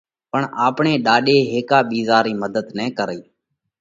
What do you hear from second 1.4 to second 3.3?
هيڪا ٻِيزا رئي مڌت نہ ڪرئي،